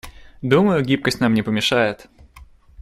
[0.41, 2.07] Думаю, гибкость нам не помешает.